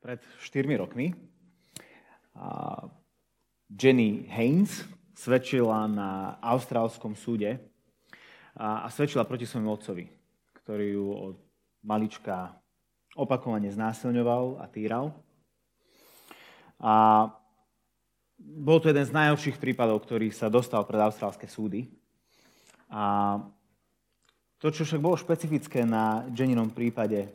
[0.00, 1.12] pred 4 rokmi
[3.66, 7.58] Jenny Haynes svedčila na austrálskom súde
[8.56, 10.04] a svedčila proti svojmu otcovi,
[10.62, 11.36] ktorý ju od
[11.84, 12.56] malička
[13.16, 15.12] opakovane znásilňoval a týral.
[16.80, 17.26] A
[18.36, 21.88] bol to jeden z najhorších prípadov, ktorý sa dostal pred austrálske súdy.
[22.92, 23.40] A
[24.60, 27.32] to, čo však bolo špecifické na Jenninom prípade,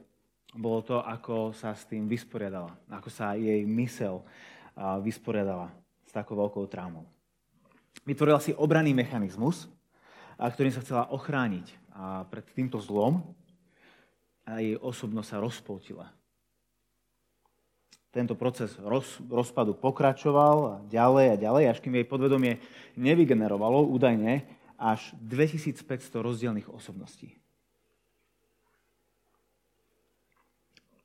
[0.52, 4.24] bolo to, ako sa s tým vysporiadala, ako sa jej mysel
[5.00, 5.72] vysporiadala
[6.04, 7.08] s takou veľkou traumou.
[8.04, 9.72] Vytvorila si obranný mechanizmus,
[10.38, 11.72] ktorým sa chcela ochrániť
[12.30, 13.24] pred týmto zlom
[14.48, 16.08] a jej osobnosť sa rozpoltila.
[18.12, 22.60] Tento proces roz, rozpadu pokračoval ďalej a ďalej, až kým jej podvedomie
[23.00, 24.44] nevygenerovalo údajne
[24.76, 27.41] až 2500 rozdielných osobností.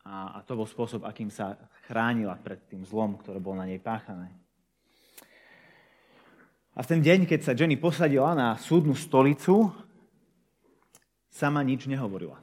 [0.06, 1.58] A, a to bol spôsob, akým sa
[1.90, 4.30] chránila pred tým zlom, ktoré bol na nej páchané.
[6.78, 9.74] A v ten deň, keď sa Jenny posadila na súdnu stolicu,
[11.26, 12.38] sama nič nehovorila.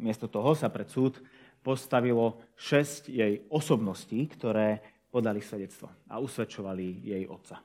[0.00, 1.20] Miesto toho sa pred súd
[1.60, 4.80] postavilo šesť jej osobností, ktoré
[5.12, 7.60] podali svedectvo a usvedčovali jej otca.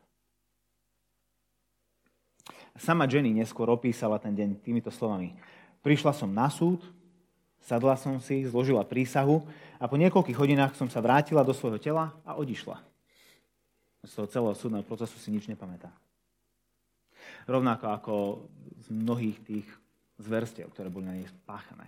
[2.76, 5.38] Sama Jenny neskôr opísala ten deň týmito slovami.
[5.86, 6.82] Prišla som na súd,
[7.62, 9.46] Sadla som si, zložila prísahu
[9.78, 12.82] a po niekoľkých hodinách som sa vrátila do svojho tela a odišla.
[14.02, 15.94] Z toho celého súdneho procesu si nič nepamätá.
[17.46, 18.16] Rovnako ako
[18.82, 19.68] z mnohých tých
[20.18, 21.86] zverstiev, ktoré boli na nej spáchané.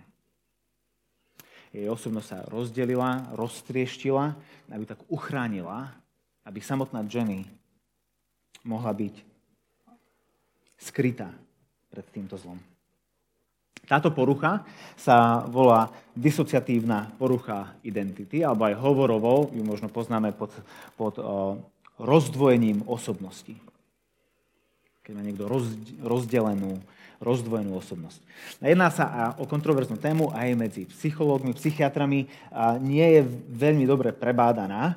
[1.74, 4.30] Jej osobnosť sa rozdelila, roztrieštila,
[4.70, 5.90] aby tak uchránila,
[6.46, 7.50] aby samotná Jenny
[8.62, 9.14] mohla byť
[10.78, 11.34] skrytá
[11.90, 12.62] pred týmto zlom.
[13.84, 14.64] Táto porucha
[14.96, 20.54] sa volá disociatívna porucha identity, alebo aj hovorovo, ju možno poznáme pod,
[20.96, 21.58] pod uh,
[22.00, 23.52] rozdvojením osobnosti.
[25.04, 25.44] Keď má niekto
[26.00, 26.80] rozdelenú,
[27.20, 28.24] rozdvojenú osobnosť.
[28.64, 32.24] Jedná sa o kontroverznú tému aj medzi psychológmi, psychiatrami.
[32.48, 33.22] A nie je
[33.52, 34.96] veľmi dobre prebádaná,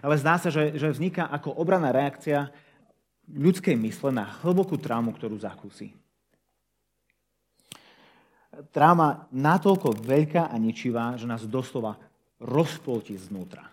[0.00, 2.48] ale zdá sa, že, že vzniká ako obraná reakcia
[3.28, 5.92] ľudskej mysle na hlbokú traumu, ktorú zakúsi
[8.72, 11.96] tráma natoľko veľká a ničivá, že nás doslova
[12.40, 13.64] rozpoltí znútra.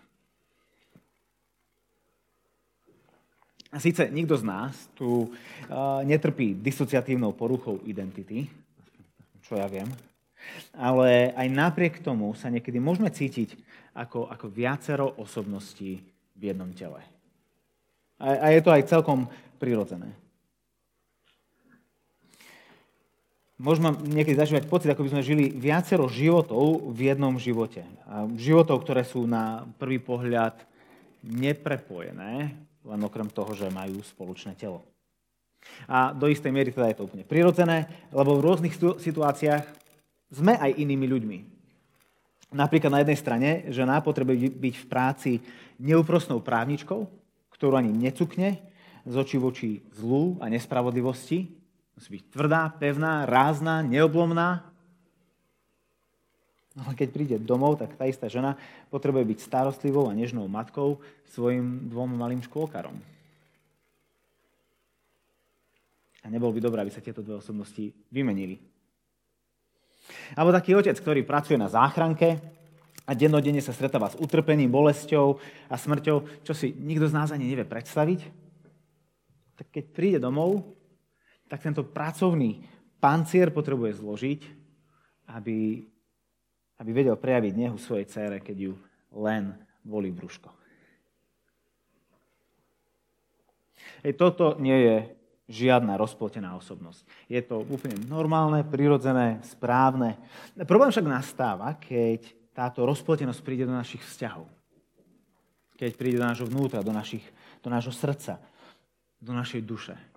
[3.74, 8.46] A síce nikto z nás tu uh, netrpí disociatívnou poruchou identity,
[9.42, 9.90] čo ja viem,
[10.78, 13.58] ale aj napriek tomu sa niekedy môžeme cítiť
[13.98, 16.06] ako, ako viacero osobností
[16.38, 17.02] v jednom tele.
[18.22, 19.26] A, a je to aj celkom
[19.58, 20.14] prirodzené.
[23.64, 27.88] Môžeme niekedy zažívať pocit, ako by sme žili viacero životov v jednom živote.
[28.36, 30.60] Životov, ktoré sú na prvý pohľad
[31.24, 32.52] neprepojené,
[32.84, 34.84] len okrem toho, že majú spoločné telo.
[35.88, 39.64] A do istej miery teda je to úplne prirodzené, lebo v rôznych situáciách
[40.28, 41.38] sme aj inými ľuďmi.
[42.52, 45.32] Napríklad na jednej strane žena potrebuje byť v práci
[45.80, 47.00] neúprostnou právničkou,
[47.56, 48.60] ktorú ani necukne
[49.08, 51.63] z očí voči zlu a nespravodlivosti,
[51.94, 54.66] Musí byť tvrdá, pevná, rázna, neoblomná.
[56.74, 58.58] No ale keď príde domov, tak tá istá žena
[58.90, 60.98] potrebuje byť starostlivou a nežnou matkou
[61.30, 62.98] svojim dvom malým škôlkarom.
[66.24, 68.58] A nebol by dobré, aby sa tieto dve osobnosti vymenili.
[70.34, 72.42] Alebo taký otec, ktorý pracuje na záchranke
[73.06, 75.38] a dennodenne sa stretáva s utrpením, bolesťou
[75.68, 78.20] a smrťou, čo si nikto z nás ani nevie predstaviť,
[79.60, 80.64] tak keď príde domov,
[81.54, 82.66] tak tento pracovný
[82.98, 84.42] pancier potrebuje zložiť,
[85.38, 85.86] aby,
[86.82, 88.74] aby vedel prejaviť nehu svojej cére, keď ju
[89.14, 89.54] len
[89.86, 90.50] volí brúško.
[94.02, 94.98] Hej, toto nie je
[95.46, 97.06] žiadna rozpoltená osobnosť.
[97.30, 100.18] Je to úplne normálne, prirodzené, správne.
[100.66, 104.50] Problém však nastáva, keď táto rozpoltenosť príde do našich vzťahov.
[105.78, 107.22] Keď príde do nášho vnútra, do, našich,
[107.62, 108.42] do nášho srdca,
[109.22, 110.13] do našej duše.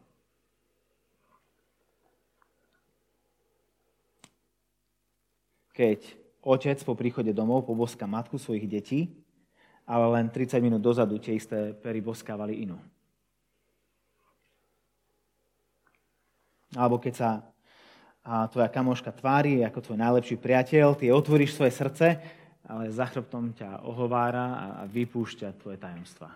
[5.76, 6.00] Keď
[6.40, 9.12] otec po príchode domov poboská matku svojich detí,
[9.84, 12.80] ale len 30 minút dozadu tie isté pery boskávali inú.
[16.72, 17.30] Alebo keď sa
[18.26, 22.06] a tvoja kamoška tvári ako tvoj najlepší priateľ, ty otvoríš svoje srdce,
[22.66, 26.34] ale za chrbtom ťa ohovára a vypúšťa tvoje tajomstvá.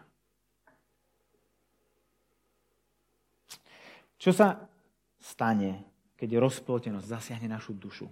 [4.23, 4.71] Čo sa
[5.19, 5.83] stane,
[6.15, 8.07] keď rozpoltenosť zasiahne našu dušu?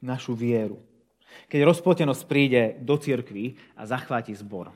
[0.00, 0.80] Našu vieru,
[1.46, 4.74] Keď rozpoltenosť príde do cirkvy a zachváti zbor.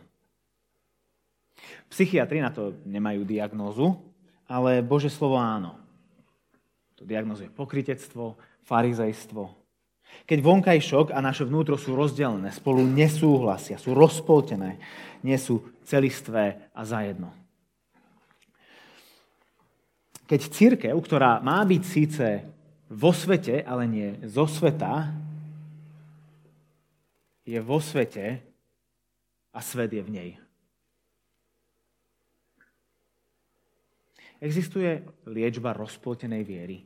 [1.91, 3.99] Psychiatri na to nemajú diagnózu,
[4.47, 5.75] ale Bože slovo áno.
[6.99, 9.43] To diagnózuje pokritectvo, farizejstvo.
[10.31, 14.79] Keď vonkajšok a naše vnútro sú rozdelené, spolu nesúhlasia, sú rozpoltené,
[15.27, 17.35] nie sú celistvé a zajedno.
[20.25, 22.27] Keď církev, ktorá má byť síce
[22.89, 25.13] vo svete, ale nie zo sveta,
[27.45, 28.41] je vo svete
[29.53, 30.31] a svet je v nej.
[34.41, 36.85] Existuje liečba rozpoltenej viery.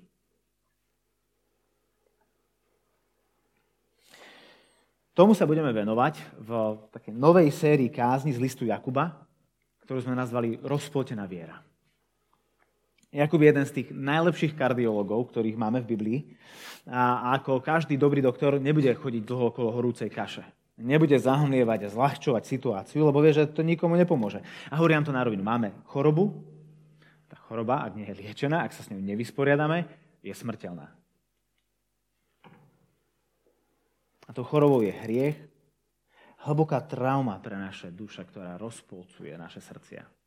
[5.14, 6.50] Tomu sa budeme venovať v
[6.94, 9.26] takej novej sérii kázni z listu Jakuba,
[9.82, 11.67] ktorú sme nazvali Rozpoltená viera.
[13.18, 16.18] Jakub je jeden z tých najlepších kardiologov, ktorých máme v Biblii.
[16.86, 20.46] A ako každý dobrý doktor nebude chodiť dlho okolo horúcej kaše.
[20.78, 24.38] Nebude zahmlievať a zľahčovať situáciu, lebo vie, že to nikomu nepomôže.
[24.70, 25.42] A hovorím to na rovinu.
[25.42, 26.30] Máme chorobu.
[27.26, 29.90] Tá choroba, ak nie je liečená, ak sa s ňou nevysporiadame,
[30.22, 30.86] je smrteľná.
[34.28, 35.36] A tou chorobou je hriech,
[36.46, 40.17] hlboká trauma pre naše duše, ktorá rozpolcuje naše srdcia.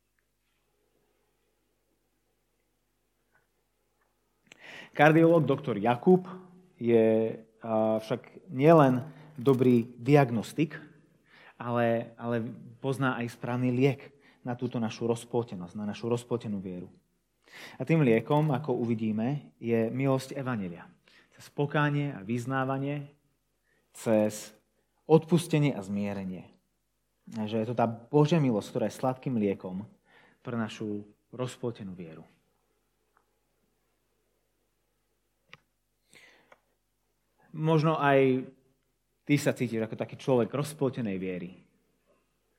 [4.92, 6.28] Kardiolog doktor Jakub
[6.76, 7.40] je
[8.00, 9.00] však nielen
[9.40, 10.76] dobrý diagnostik,
[11.56, 12.44] ale, ale
[12.82, 14.12] pozná aj správny liek
[14.44, 16.92] na túto našu rozpoltenosť, na našu rozpoltenú vieru.
[17.78, 20.84] A tým liekom, ako uvidíme, je milosť Evanelia.
[21.32, 23.08] Cez pokánie a vyznávanie,
[23.96, 24.52] cez
[25.08, 26.48] odpustenie a zmierenie.
[27.32, 29.86] Že je to tá Božia milosť, ktorá je sladkým liekom
[30.42, 32.26] pre našu rozpoltenú vieru.
[37.52, 38.44] Možno aj
[39.24, 41.52] ty sa cítiš ako taký človek rozpoltenej viery.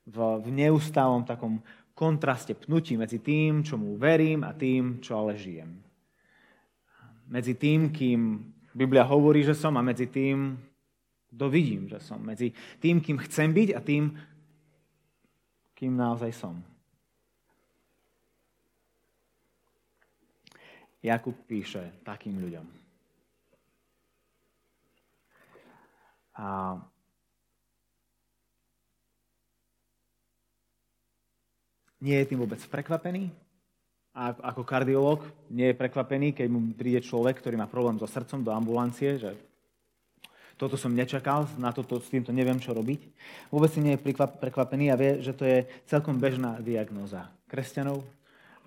[0.04, 1.62] V, v neustálom takom
[1.94, 5.70] kontraste pnutí medzi tým, čo verím a tým, čo ale žijem.
[7.30, 8.42] Medzi tým, kým
[8.74, 10.58] Biblia hovorí, že som a medzi tým,
[11.34, 12.22] kto vidím, že som.
[12.22, 14.14] Medzi tým, kým chcem byť a tým,
[15.78, 16.58] kým naozaj som.
[21.04, 22.83] Jakub píše takým ľuďom.
[26.34, 26.78] A
[32.04, 33.32] nie je tým vôbec prekvapený.
[34.14, 38.46] A ako kardiolog nie je prekvapený, keď mu príde človek, ktorý má problém so srdcom
[38.46, 39.34] do ambulancie, že
[40.54, 43.02] toto som nečakal, na toto, s týmto neviem, čo robiť.
[43.50, 44.04] Vôbec si nie je
[44.38, 48.06] prekvapený a vie, že to je celkom bežná diagnóza kresťanov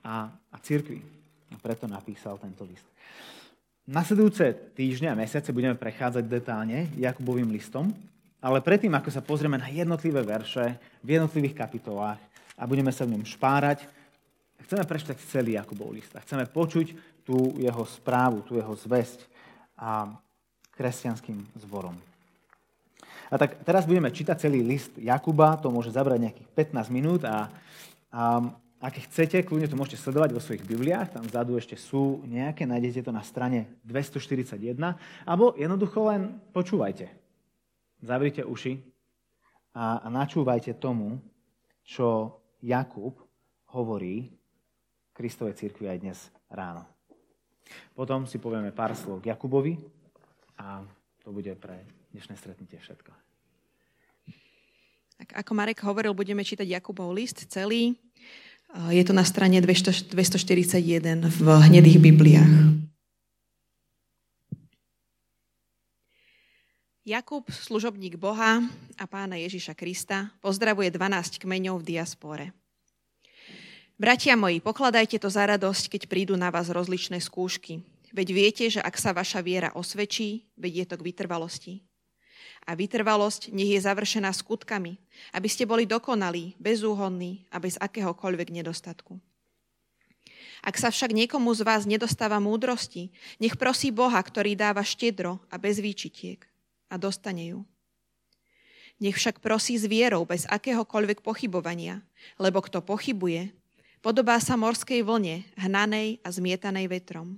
[0.03, 0.99] a, a církvy.
[1.55, 2.83] A preto napísal tento list.
[3.87, 7.95] Nasledujúce týždne a mesiace budeme prechádzať detálne Jakubovým listom,
[8.43, 10.75] ale predtým, ako sa pozrieme na jednotlivé verše
[11.07, 12.19] v jednotlivých kapitolách
[12.59, 13.87] a budeme sa v ňom špárať,
[14.67, 19.23] chceme prečítať celý Jakubov list a chceme počuť tú jeho správu, tú jeho zväzť
[19.79, 20.19] a
[20.75, 21.95] kresťanským zborom.
[23.31, 27.55] A tak teraz budeme čítať celý list Jakuba, to môže zabrať nejakých 15 minút a,
[28.11, 28.51] a
[28.87, 33.03] ak chcete, kľudne to môžete sledovať vo svojich Bibliách, tam vzadu ešte sú nejaké, nájdete
[33.03, 34.79] to na strane 241,
[35.27, 37.11] alebo jednoducho len počúvajte.
[37.99, 38.79] Zavrite uši
[39.75, 41.19] a, a načúvajte tomu,
[41.83, 43.19] čo Jakub
[43.75, 44.31] hovorí
[45.11, 46.87] Kristovej cirkvi aj dnes ráno.
[47.91, 49.83] Potom si povieme pár slov k Jakubovi
[50.63, 50.87] a
[51.27, 51.83] to bude pre
[52.15, 53.11] dnešné stretnutie všetko.
[55.17, 57.99] Tak ako Marek hovoril, budeme čítať Jakubov list celý.
[58.91, 60.11] Je to na strane 241
[61.23, 62.55] v hnedých Bibliách.
[67.07, 68.67] Jakub, služobník Boha
[68.99, 72.45] a pána Ježiša Krista, pozdravuje 12 kmeňov v diaspore.
[73.95, 77.81] Bratia moji, pokladajte to za radosť, keď prídu na vás rozličné skúšky.
[78.11, 81.87] Veď viete, že ak sa vaša viera osvedčí, vedie to k vytrvalosti
[82.67, 84.99] a vytrvalosť nech je završená skutkami,
[85.33, 89.19] aby ste boli dokonalí, bezúhonní a bez akéhokoľvek nedostatku.
[90.67, 95.63] Ak sa však niekomu z vás nedostáva múdrosti, nech prosí Boha, ktorý dáva štedro a
[95.63, 96.43] bez výčitiek
[96.91, 97.63] a dostane ju.
[98.97, 102.01] Nech však prosí s vierou bez akéhokoľvek pochybovania,
[102.41, 103.53] lebo kto pochybuje,
[104.01, 107.37] podobá sa morskej vlne, hnanej a zmietanej vetrom.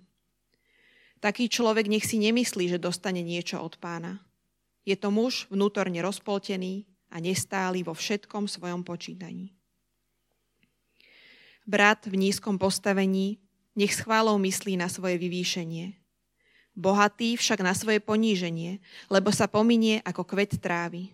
[1.18, 4.22] Taký človek nech si nemyslí, že dostane niečo od pána.
[4.88, 9.52] Je to muž vnútorne rozpoltený a nestály vo všetkom svojom počítaní.
[11.68, 13.36] Brat v nízkom postavení
[13.76, 15.92] nech schválou myslí na svoje vyvýšenie.
[16.72, 18.80] Bohatý však na svoje poníženie,
[19.12, 21.12] lebo sa pominie ako kvet trávy.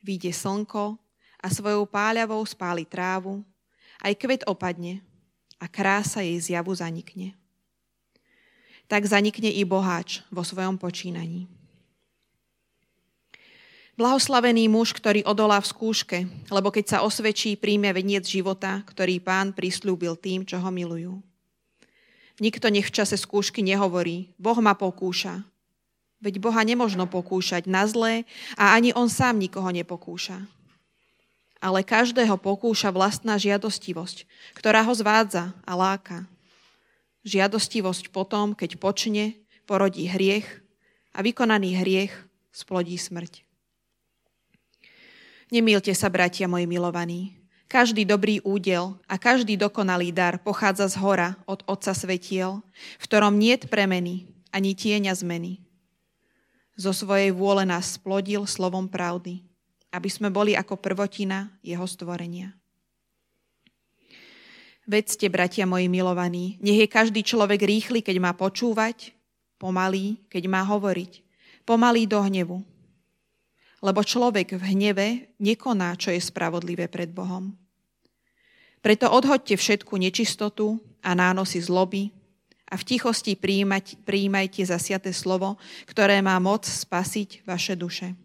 [0.00, 0.96] Výjde slnko
[1.36, 3.44] a svojou páľavou spáli trávu,
[4.00, 5.04] aj kvet opadne
[5.60, 7.36] a krása jej zjavu zanikne.
[8.88, 11.59] Tak zanikne i boháč vo svojom počínaní.
[14.00, 19.52] Blahoslavený muž, ktorý odolá v skúške, lebo keď sa osvedčí, príjme veniec života, ktorý pán
[19.52, 21.20] prislúbil tým, čo ho milujú.
[22.40, 25.44] Nikto nech v čase skúšky nehovorí, Boh ma pokúša.
[26.24, 28.24] Veď Boha nemožno pokúšať na zlé
[28.56, 30.48] a ani on sám nikoho nepokúša.
[31.60, 34.24] Ale každého pokúša vlastná žiadostivosť,
[34.56, 36.24] ktorá ho zvádza a láka.
[37.28, 39.36] Žiadostivosť potom, keď počne,
[39.68, 40.48] porodí hriech
[41.12, 42.16] a vykonaný hriech
[42.48, 43.49] splodí smrť.
[45.50, 47.34] Nemýlte sa, bratia moji milovaní.
[47.66, 52.62] Každý dobrý údel a každý dokonalý dar pochádza z hora od Otca Svetiel,
[52.98, 55.58] v ktorom niet premeny ani tieňa zmeny.
[56.78, 59.42] Zo svojej vôle nás splodil slovom pravdy,
[59.90, 62.54] aby sme boli ako prvotina jeho stvorenia.
[64.86, 69.14] Vedzte, bratia moji milovaní, nech je každý človek rýchly, keď má počúvať,
[69.58, 71.22] pomalý, keď má hovoriť,
[71.62, 72.66] pomalý do hnevu,
[73.80, 75.08] lebo človek v hneve
[75.40, 77.56] nekoná, čo je spravodlivé pred Bohom.
[78.80, 82.12] Preto odhoďte všetku nečistotu a nánosy zloby
[82.70, 88.16] a v tichosti prijímať, prijímajte zasiate slovo, ktoré má moc spasiť vaše duše.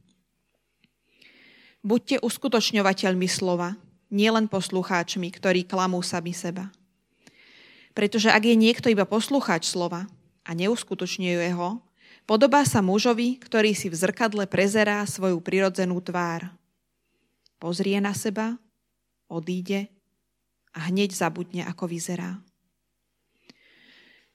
[1.86, 3.78] Buďte uskutočňovateľmi slova,
[4.10, 6.72] nielen poslucháčmi, ktorí klamú sami seba.
[7.96, 10.10] Pretože ak je niekto iba poslucháč slova
[10.44, 11.85] a neuskutočňuje ho,
[12.26, 16.50] Podobá sa mužovi, ktorý si v zrkadle prezerá svoju prirodzenú tvár.
[17.62, 18.58] Pozrie na seba,
[19.30, 19.86] odíde
[20.74, 22.42] a hneď zabudne, ako vyzerá.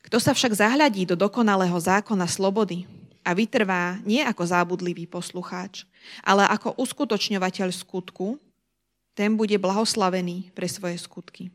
[0.06, 2.86] Kto sa však zahľadí do dokonalého zákona slobody
[3.26, 5.82] a vytrvá nie ako zábudlivý poslucháč,
[6.22, 8.38] ale ako uskutočňovateľ skutku,
[9.18, 11.50] ten bude blahoslavený pre svoje skutky.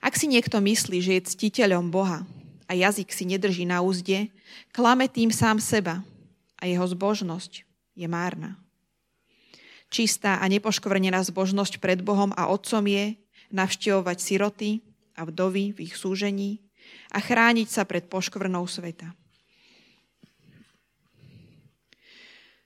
[0.00, 2.24] Ak si niekto myslí, že je ctiteľom Boha
[2.68, 4.28] a jazyk si nedrží na úzde,
[4.72, 6.00] klame tým sám seba
[6.58, 8.56] a jeho zbožnosť je márna.
[9.92, 13.14] Čistá a nepoškvrnená zbožnosť pred Bohom a Otcom je
[13.54, 14.70] navštevovať siroty
[15.14, 16.58] a vdovy v ich súžení
[17.14, 19.14] a chrániť sa pred poškvrnou sveta.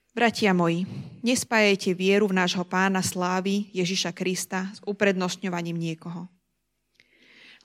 [0.09, 0.89] Bratia moji,
[1.21, 6.27] nespájajte vieru v nášho pána slávy Ježiša Krista s uprednostňovaním niekoho.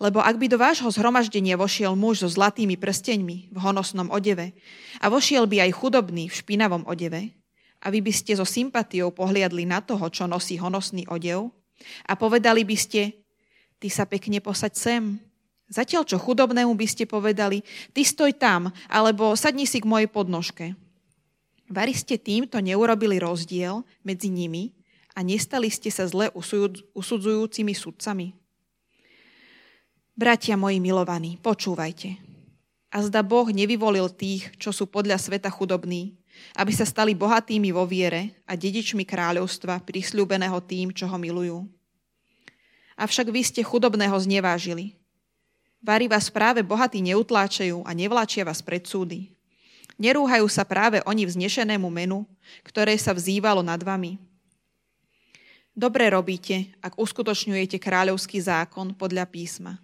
[0.05, 4.53] Lebo ak by do vášho zhromaždenia vošiel muž so zlatými prsteňmi v honosnom odeve
[5.01, 7.33] a vošiel by aj chudobný v špinavom odeve,
[7.85, 11.53] a vy by ste so sympatiou pohliadli na toho, čo nosí honosný odev
[12.09, 13.13] a povedali by ste,
[13.77, 15.03] ty sa pekne posaď sem.
[15.69, 17.61] Zatiaľ, čo chudobnému by ste povedali,
[17.93, 20.73] ty stoj tam, alebo sadni si k mojej podnožke.
[21.69, 24.73] Vari ste týmto neurobili rozdiel medzi nimi
[25.17, 26.29] a nestali ste sa zle
[26.93, 28.44] usudzujúcimi sudcami.
[30.15, 32.15] Bratia moji milovaní, počúvajte.
[32.95, 36.15] A zda Boh nevyvolil tých, čo sú podľa sveta chudobní,
[36.55, 41.67] aby sa stali bohatými vo viere a dedičmi kráľovstva prisľúbeného tým, čo ho milujú.
[42.95, 44.95] Avšak vy ste chudobného znevážili.
[45.83, 49.35] Vári vás práve bohatí neutláčajú a nevláčia vás pred súdy.
[49.99, 52.23] Nerúhajú sa práve oni vznešenému menu,
[52.63, 54.23] ktoré sa vzývalo nad vami.
[55.75, 59.83] Dobre robíte, ak uskutočňujete kráľovský zákon podľa písma.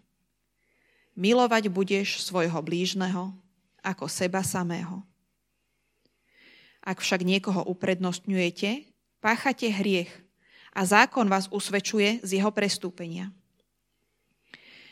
[1.19, 3.35] Milovať budeš svojho blížneho
[3.83, 5.03] ako seba samého.
[6.81, 8.89] Ak však niekoho uprednostňujete,
[9.21, 10.09] páchate hriech
[10.73, 13.29] a zákon vás usvedčuje z jeho prestúpenia.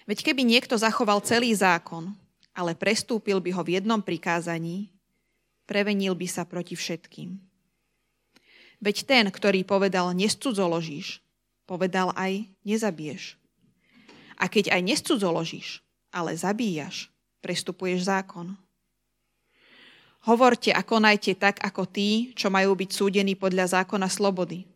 [0.08, 2.12] Veď keby niekto zachoval celý zákon,
[2.56, 4.88] ale prestúpil by ho v jednom prikázaní,
[5.68, 7.36] prevenil by sa proti všetkým.
[8.80, 11.20] Veď ten, ktorý povedal nescudzoložíš,
[11.68, 13.36] povedal aj nezabiješ.
[14.38, 15.82] A keď aj nescudzoložíš,
[16.12, 18.56] ale zabíjaš, prestupuješ zákon.
[20.26, 24.66] Hovorte a konajte tak, ako tí, čo majú byť súdení podľa zákona slobody.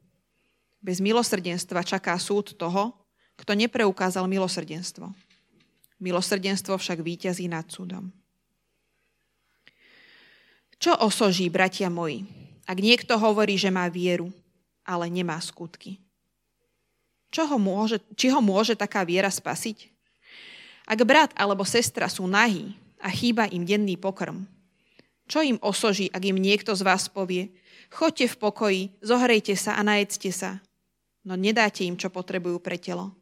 [0.80, 2.94] Bez milosrdenstva čaká súd toho,
[3.36, 5.10] kto nepreukázal milosrdenstvo.
[6.02, 8.10] Milosrdenstvo však víťazí nad súdom.
[10.82, 12.26] Čo osoží, bratia moji,
[12.66, 14.34] ak niekto hovorí, že má vieru,
[14.82, 16.02] ale nemá skutky?
[17.30, 19.91] Čo ho môže, či ho môže taká viera spasiť?
[20.86, 24.46] Ak brat alebo sestra sú nahí a chýba im denný pokrm,
[25.30, 27.54] čo im osoží, ak im niekto z vás povie,
[27.88, 30.58] choďte v pokoji, zohrejte sa a najedzte sa,
[31.22, 33.14] no nedáte im, čo potrebujú pre telo.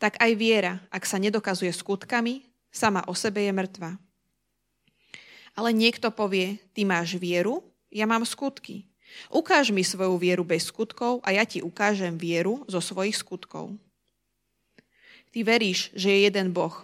[0.00, 3.94] Tak aj viera, ak sa nedokazuje skutkami, sama o sebe je mŕtva.
[5.52, 7.62] Ale niekto povie, ty máš vieru,
[7.92, 8.88] ja mám skutky.
[9.28, 13.76] Ukáž mi svoju vieru bez skutkov a ja ti ukážem vieru zo svojich skutkov.
[15.32, 16.76] Ty veríš, že je jeden Boh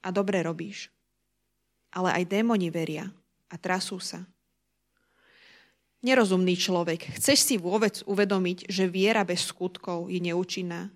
[0.00, 0.88] a dobre robíš.
[1.92, 3.12] Ale aj démoni veria
[3.52, 4.24] a trasú sa.
[6.00, 10.88] Nerozumný človek, chceš si vôbec uvedomiť, že viera bez skutkov je neúčinná?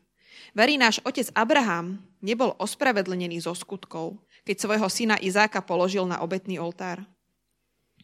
[0.57, 4.17] Verí náš otec Abraham nebol ospravedlnený zo skutkov,
[4.49, 7.05] keď svojho syna Izáka položil na obetný oltár.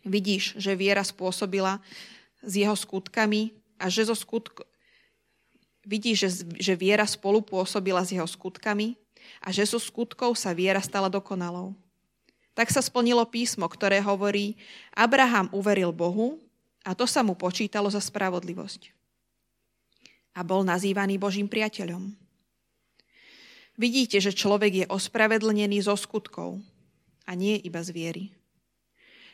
[0.04, 1.80] Vidíš, že viera spôsobila
[2.45, 4.64] s jeho skutkami a že zo skutk...
[5.84, 9.00] Vidíš, že, že viera spolu pôsobila s jeho skutkami
[9.40, 11.72] a že zo skutkov sa viera stala dokonalou.
[12.52, 14.60] Tak sa splnilo písmo, ktoré hovorí,
[14.92, 16.37] Abraham uveril Bohu
[16.84, 18.92] a to sa mu počítalo za spravodlivosť.
[20.37, 22.12] A bol nazývaný Božím priateľom.
[23.80, 26.60] Vidíte, že človek je ospravedlnený zo skutkov
[27.25, 28.25] a nie iba z viery.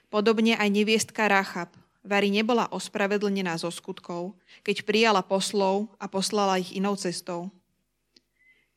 [0.07, 1.75] Podobne aj neviestka Ráchab
[2.07, 7.51] Vary nebola ospravedlnená zo skutkov, keď prijala poslov a poslala ich inou cestou.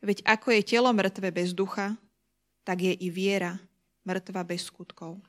[0.01, 1.93] Veď ako je telo mŕtve bez ducha,
[2.65, 3.61] tak je i viera
[4.01, 5.21] mŕtva bez skutkov.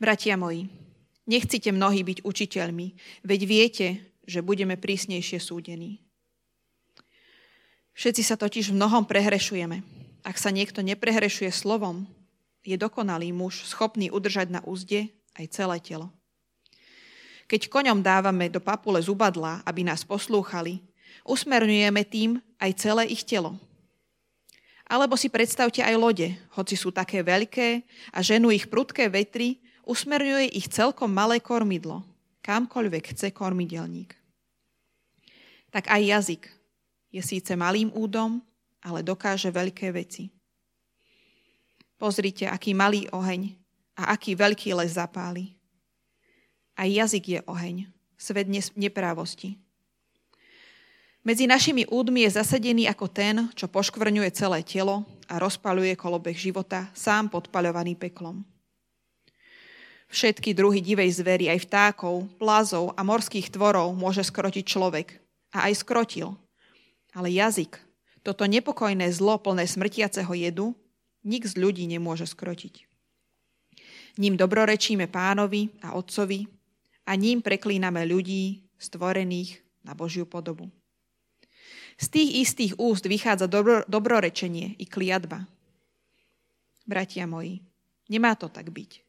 [0.00, 0.68] Bratia moji,
[1.28, 2.86] nechcite mnohí byť učiteľmi,
[3.20, 3.88] veď viete,
[4.24, 6.00] že budeme prísnejšie súdení.
[7.96, 9.80] Všetci sa totiž v mnohom prehrešujeme.
[10.24, 12.04] Ak sa niekto neprehrešuje slovom,
[12.66, 15.06] je dokonalý muž, schopný udržať na úzde
[15.38, 16.10] aj celé telo.
[17.46, 20.82] Keď koňom dávame do papule zubadla, aby nás poslúchali,
[21.22, 23.54] usmerňujeme tým aj celé ich telo.
[24.86, 30.50] Alebo si predstavte aj lode, hoci sú také veľké a ženú ich prudké vetry, usmerňuje
[30.58, 32.02] ich celkom malé kormidlo,
[32.42, 34.14] kamkoľvek chce kormidelník.
[35.70, 36.42] Tak aj jazyk
[37.14, 38.42] je síce malým údom,
[38.82, 40.35] ale dokáže veľké veci.
[41.96, 43.56] Pozrite, aký malý oheň
[43.96, 45.56] a aký veľký les zapáli.
[46.76, 47.88] Aj jazyk je oheň,
[48.20, 48.44] svet
[48.76, 49.56] neprávosti.
[51.26, 56.86] Medzi našimi údmi je zasadený ako ten, čo poškvrňuje celé telo a rozpaluje kolobeh života,
[56.94, 58.46] sám podpaľovaný peklom.
[60.06, 65.18] Všetky druhy divej zvery, aj vtákov, plazov a morských tvorov môže skrotiť človek.
[65.50, 66.38] A aj skrotil.
[67.10, 67.74] Ale jazyk,
[68.22, 70.78] toto nepokojné zlo plné smrtiaceho jedu,
[71.26, 72.86] nik z ľudí nemôže skrotiť.
[74.16, 76.46] Ním dobrorečíme pánovi a otcovi
[77.04, 80.70] a ním preklíname ľudí stvorených na Božiu podobu.
[81.96, 85.48] Z tých istých úst vychádza dobro, dobrorečenie i kliatba.
[86.84, 87.64] Bratia moji,
[88.06, 89.00] nemá to tak byť.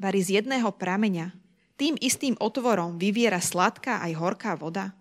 [0.00, 1.32] Vary z jedného prameňa
[1.80, 4.92] tým istým otvorom vyviera sladká aj horká voda.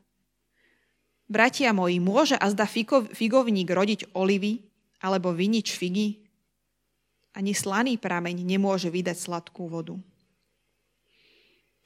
[1.27, 2.65] Bratia moji, môže azda
[3.11, 4.68] figovník rodiť olivy
[4.99, 6.19] alebo vinič figy,
[7.35, 9.95] ani slaný prameň nemôže vydať sladkú vodu.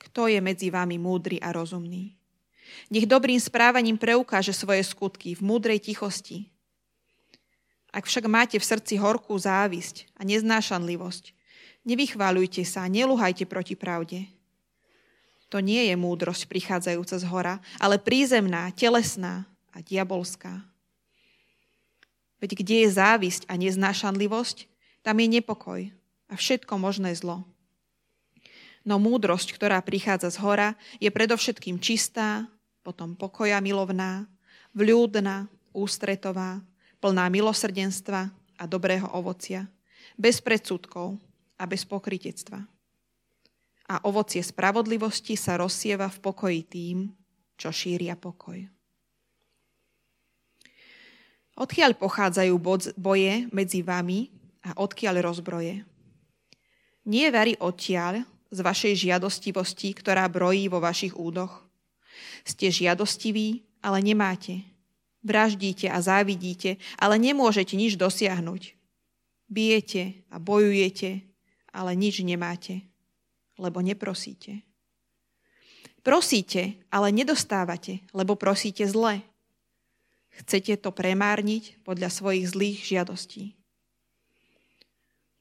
[0.02, 2.17] Kto je medzi vami múdry a rozumný?
[2.89, 6.49] Nech dobrým správaním preukáže svoje skutky v múdrej tichosti.
[7.93, 11.38] Ak však máte v srdci horkú závisť a neznášanlivosť,
[11.86, 14.26] nevychváľujte sa, neluhajte proti pravde.
[15.54, 20.73] To nie je múdrosť prichádzajúca z hora, ale prízemná, telesná a diabolská.
[22.43, 24.67] Veď kde je závisť a neznášanlivosť,
[24.99, 25.82] tam je nepokoj
[26.27, 27.47] a všetko možné zlo.
[28.84, 32.51] No múdrosť, ktorá prichádza z hora, je predovšetkým čistá,
[32.84, 34.27] potom pokoja milovná,
[34.75, 36.60] vľúdna, ústretová,
[36.99, 38.27] plná milosrdenstva
[38.60, 39.71] a dobrého ovocia,
[40.19, 41.15] bez predsudkov
[41.56, 42.60] a bez pokritectva.
[43.88, 46.97] A ovocie spravodlivosti sa rozsieva v pokoji tým,
[47.56, 48.83] čo šíria pokoj.
[51.54, 52.54] Odkiaľ pochádzajú
[52.98, 54.34] boje medzi vami
[54.66, 55.86] a odkiaľ rozbroje?
[57.06, 61.66] Nie varí odtiaľ z vašej žiadostivosti, ktorá brojí vo vašich údoch.
[62.46, 64.66] Ste žiadostiví, ale nemáte.
[65.24, 68.76] Vraždíte a závidíte, ale nemôžete nič dosiahnuť.
[69.48, 71.22] Bijete a bojujete,
[71.70, 72.82] ale nič nemáte,
[73.62, 74.66] lebo neprosíte.
[76.04, 79.24] Prosíte, ale nedostávate, lebo prosíte zle,
[80.41, 83.54] Chcete to premárniť podľa svojich zlých žiadostí.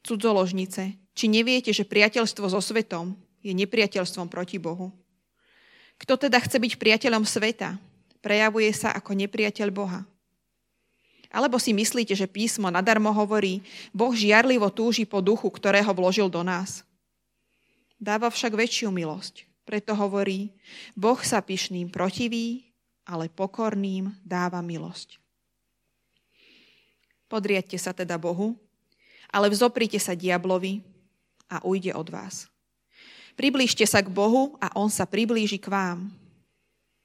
[0.05, 4.93] Cudzoložnice, či neviete, že priateľstvo so svetom je nepriateľstvom proti Bohu?
[5.97, 7.79] Kto teda chce byť priateľom sveta,
[8.19, 10.03] prejavuje sa ako nepriateľ Boha.
[11.33, 16.45] Alebo si myslíte, že písmo nadarmo hovorí, Boh žiarlivo túži po duchu, ktorého vložil do
[16.45, 16.85] nás.
[17.97, 19.49] Dáva však väčšiu milosť.
[19.63, 20.51] Preto hovorí,
[20.99, 22.72] Boh sa pyšným protiví,
[23.07, 25.19] ale pokorným dáva milosť.
[27.27, 28.59] Podriadte sa teda Bohu
[29.33, 30.85] ale vzoprite sa diablovi
[31.49, 32.53] a ujde od vás.
[33.33, 36.13] Priblížte sa k Bohu a On sa priblíži k vám.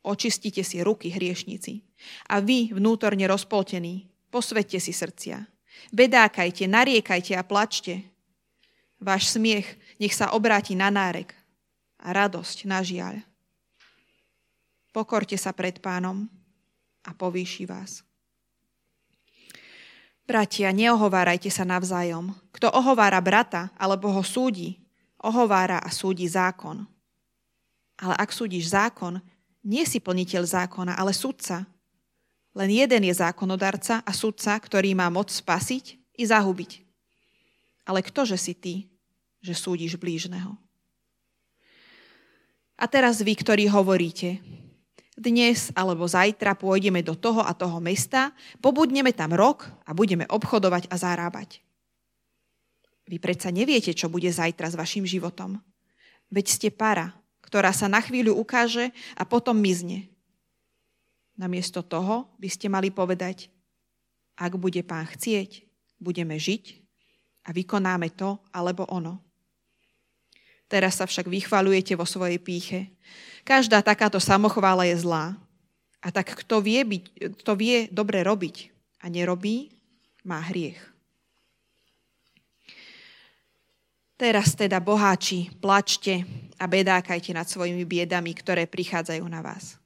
[0.03, 1.87] Očistite si ruky, hriešnici.
[2.27, 5.47] A vy, vnútorne rozpoltení, posvedte si srdcia.
[5.95, 8.03] Bedákajte, nariekajte a plačte.
[8.99, 11.31] Váš smiech nech sa obráti na nárek
[12.03, 13.23] a radosť na žiaľ.
[14.97, 16.25] Pokorte sa pred pánom
[17.05, 18.01] a povýši vás.
[20.25, 22.33] Bratia, neohovárajte sa navzájom.
[22.49, 24.81] Kto ohovára brata alebo ho súdi,
[25.21, 26.81] ohovára a súdi zákon.
[28.01, 29.21] Ale ak súdiš zákon,
[29.61, 31.69] nie si plniteľ zákona, ale sudca.
[32.57, 36.81] Len jeden je zákonodarca a sudca, ktorý má moc spasiť i zahubiť.
[37.85, 38.89] Ale ktože si ty,
[39.45, 40.57] že súdiš blížneho?
[42.81, 44.41] A teraz vy, ktorí hovoríte,
[45.17, 50.93] dnes alebo zajtra pôjdeme do toho a toho mesta, pobudneme tam rok a budeme obchodovať
[50.93, 51.65] a zarábať.
[53.09, 55.57] Vy predsa neviete, čo bude zajtra s vašim životom.
[56.29, 60.11] Veď ste para, ktorá sa na chvíľu ukáže a potom mizne.
[61.39, 63.49] Namiesto toho by ste mali povedať,
[64.37, 65.65] ak bude pán chcieť,
[65.97, 66.83] budeme žiť
[67.47, 69.23] a vykonáme to alebo ono.
[70.67, 72.91] Teraz sa však vychvalujete vo svojej píche.
[73.47, 75.39] Každá takáto samochvála je zlá.
[76.03, 77.03] A tak kto vie, byť,
[77.39, 79.71] kto vie dobre robiť a nerobí,
[80.27, 80.75] má hriech.
[84.19, 86.27] Teraz teda, boháči, plačte
[86.59, 89.79] a bedákajte nad svojimi biedami, ktoré prichádzajú na vás.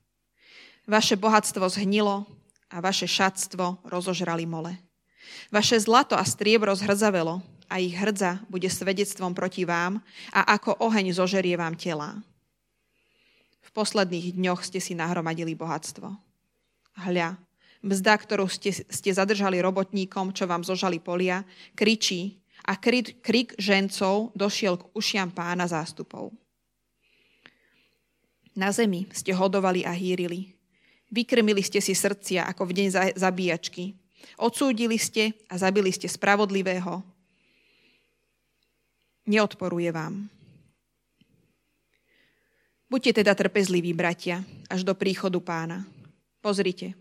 [0.90, 2.26] Vaše bohatstvo zhnilo
[2.74, 4.74] a vaše šatstvo rozožrali mole.
[5.54, 10.02] Vaše zlato a striebro zhrzavelo a ich hrdza bude svedectvom proti vám
[10.34, 12.18] a ako oheň zožerie vám tela.
[13.62, 16.10] V posledných dňoch ste si nahromadili bohatstvo.
[17.08, 17.38] Hľa,
[17.86, 21.46] mzda, ktorú ste, ste zadržali robotníkom, čo vám zožali polia,
[21.78, 26.34] kričí a krik, krik žencov došiel k ušiam pána zástupov.
[28.52, 30.52] Na zemi ste hodovali a hýrili.
[31.12, 33.96] Vykrmili ste si srdcia ako v deň zabíjačky.
[34.38, 37.04] Odsúdili ste a zabili ste spravodlivého,
[39.26, 40.41] neodporuje vám.
[42.92, 45.88] Buďte teda trpezliví, bratia, až do príchodu pána.
[46.44, 46.92] Pozrite,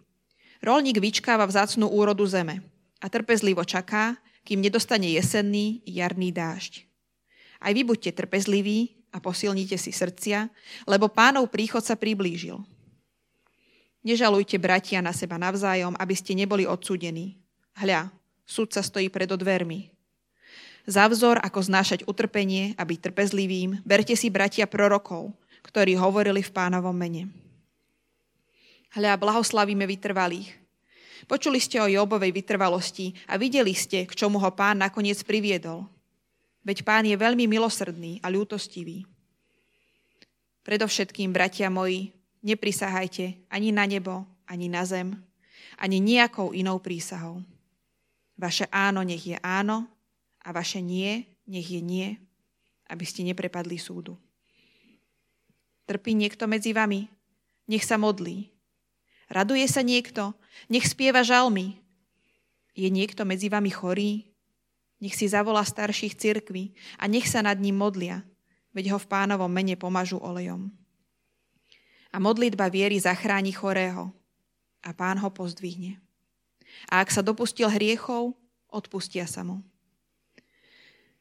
[0.62, 2.62] rolník vyčkáva vzácnú úrodu zeme
[3.02, 4.14] a trpezlivo čaká,
[4.46, 6.86] kým nedostane jesenný jarný dážď.
[7.58, 10.46] Aj vy buďte trpezliví a posilnite si srdcia,
[10.86, 12.62] lebo pánov príchod sa priblížil.
[14.06, 17.34] Nežalujte bratia na seba navzájom, aby ste neboli odsúdení.
[17.74, 18.14] Hľa,
[18.46, 19.90] súd sa stojí pred dvermi.
[20.86, 26.54] Za vzor, ako znášať utrpenie a byť trpezlivým, berte si bratia prorokov, ktorí hovorili v
[26.54, 27.28] pánovom mene.
[28.90, 30.50] Hľa, blahoslavíme vytrvalých.
[31.30, 35.86] Počuli ste o Jobovej vytrvalosti a videli ste, k čomu ho pán nakoniec priviedol.
[36.66, 39.06] Veď pán je veľmi milosrdný a ľútostivý.
[40.66, 42.12] Predovšetkým, bratia moji,
[42.44, 45.16] neprisahajte ani na nebo, ani na zem,
[45.80, 47.40] ani nejakou inou prísahou.
[48.36, 49.88] Vaše áno nech je áno
[50.40, 52.16] a vaše nie, nech je nie,
[52.88, 54.16] aby ste neprepadli súdu.
[55.90, 57.10] Trpí niekto medzi vami?
[57.66, 58.46] Nech sa modlí.
[59.26, 60.38] Raduje sa niekto?
[60.70, 61.82] Nech spieva žalmy.
[62.78, 64.30] Je niekto medzi vami chorý?
[65.02, 68.22] Nech si zavolá starších cirkví a nech sa nad ním modlia,
[68.70, 70.70] veď ho v pánovom mene pomažu olejom.
[72.14, 74.14] A modlitba viery zachráni chorého
[74.86, 75.98] a pán ho pozdvihne.
[76.86, 78.38] A ak sa dopustil hriechov,
[78.70, 79.58] odpustia sa mu.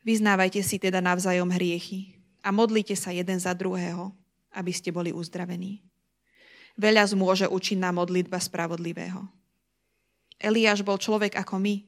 [0.05, 4.13] Vyznávajte si teda navzájom hriechy a modlite sa jeden za druhého,
[4.53, 5.83] aby ste boli uzdravení.
[6.79, 9.27] Veľa zmôže účinná modlitba spravodlivého.
[10.39, 11.83] Eliáš bol človek ako my,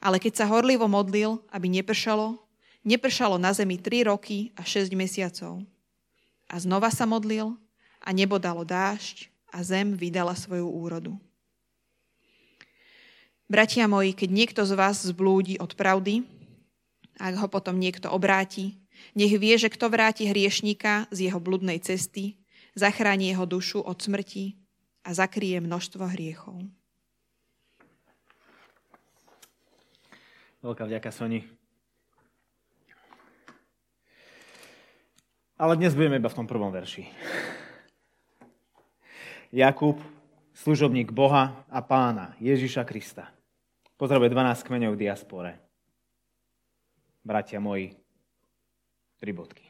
[0.00, 2.40] ale keď sa horlivo modlil, aby nepršalo,
[2.84, 5.60] nepršalo na zemi 3 roky a 6 mesiacov.
[6.48, 7.52] A znova sa modlil
[8.00, 11.16] a nebo dalo dážď a zem vydala svoju úrodu.
[13.44, 16.24] Bratia moji, keď niekto z vás zblúdi od pravdy,
[17.20, 18.76] ak ho potom niekto obráti,
[19.12, 22.40] nech vie, že kto vráti hriešníka z jeho bludnej cesty,
[22.72, 24.56] zachráni jeho dušu od smrti
[25.04, 26.64] a zakrie množstvo hriechov.
[30.64, 31.44] Veľká vďaka, Soni.
[35.60, 37.04] Ale dnes budeme iba v tom prvom verši.
[39.54, 40.00] Jakub,
[40.56, 43.30] služobník Boha a pána Ježiša Krista.
[43.94, 45.64] Pozdravuje 12 kmeňov v diaspore
[47.24, 47.96] bratia moji,
[49.24, 49.64] tri bodky.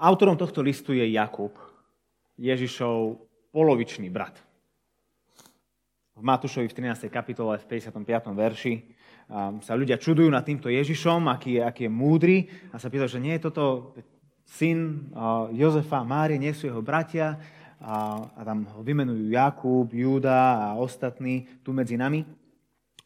[0.00, 1.52] Autorom tohto listu je Jakub,
[2.40, 3.20] Ježišov
[3.52, 4.40] polovičný brat.
[6.16, 7.12] v Matúšovi v 13.
[7.12, 8.32] kapitole v 55.
[8.32, 8.74] verši
[9.60, 12.36] sa ľudia čudujú nad týmto Ježišom, aký je, aký je múdry
[12.72, 13.92] a sa pýtajú, že nie je toto
[14.48, 15.12] syn
[15.52, 17.36] Jozefa a Márie, nie sú jeho bratia
[17.78, 22.37] a, a tam ho vymenujú Jakub, Júda a ostatní tu medzi nami.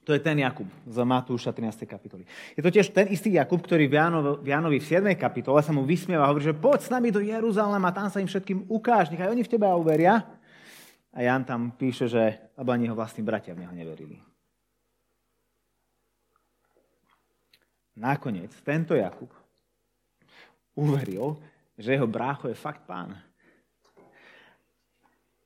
[0.03, 1.87] To je ten Jakub z Matúša 13.
[1.87, 2.27] kapitoly.
[2.59, 5.15] Je to tiež ten istý Jakub, ktorý v Jánovi, v Jánovi v 7.
[5.15, 8.27] kapitole sa mu vysmieva a hovorí, že poď s nami do Jeruzalema, tam sa im
[8.27, 10.27] všetkým ukáž, nechaj oni v teba uveria.
[11.15, 14.19] A Jan tam píše, že lebo ani jeho vlastní bratia v neho neverili.
[17.95, 19.31] Nakoniec tento Jakub
[20.75, 21.39] uveril,
[21.79, 23.15] že jeho brácho je fakt pán.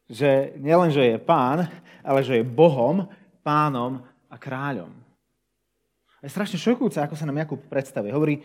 [0.07, 1.67] Že nielen, že je pán,
[2.01, 3.11] ale že je Bohom,
[3.43, 4.01] pánom
[4.37, 4.93] a kráľom.
[6.21, 8.13] Je strašne šokujúce, ako sa nám Jakub predstavuje.
[8.13, 8.45] Hovorí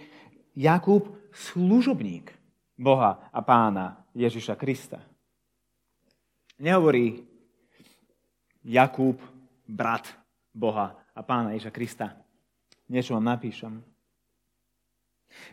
[0.56, 2.32] Jakub, služobník
[2.80, 5.04] Boha a pána Ježiša Krista.
[6.64, 7.28] Nehovorí
[8.64, 9.20] Jakub,
[9.68, 10.08] brat
[10.56, 12.08] Boha a pána Ježiša Krista.
[12.88, 13.84] Niečo vám napíšem.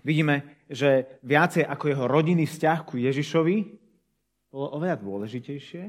[0.03, 3.57] Vidíme, že viacej ako jeho rodinný vzťah ku Ježišovi
[4.51, 5.83] bolo oveľa dôležitejšie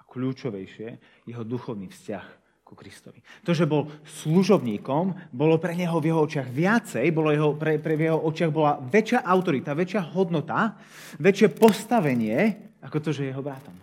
[0.00, 0.88] a kľúčovejšie
[1.28, 2.41] jeho duchovný vzťah
[2.72, 3.20] ku Kristovi.
[3.44, 3.92] To, že bol
[4.24, 8.48] služobníkom, bolo pre neho v jeho očiach viacej, bolo jeho, pre, pre v jeho očiach
[8.48, 10.80] bola väčšia autorita, väčšia hodnota,
[11.20, 13.76] väčšie postavenie, ako to, že je jeho bratom.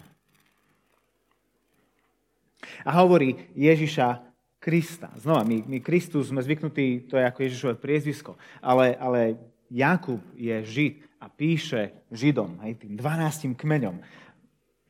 [2.81, 4.25] A hovorí Ježiša
[4.57, 5.13] Krista.
[5.21, 9.37] Znova, my, my Kristus sme zvyknutí, to je ako Ježišové priezvisko, ale, ale
[9.69, 14.01] Jakub je Žid a píše Židom, hej, tým 12 kmeňom.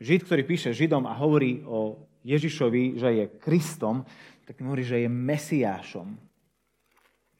[0.00, 4.04] Žid, ktorý píše Židom a hovorí o Ježišovi, že je Kristom,
[4.44, 6.08] tak hovorí, že je Mesiášom.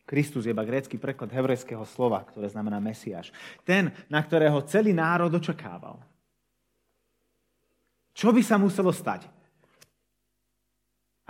[0.07, 3.31] Kristus je iba grécky preklad hebrejského slova, ktoré znamená Mesiáš.
[3.63, 6.03] Ten, na ktorého celý národ očakával.
[8.11, 9.41] Čo by sa muselo stať?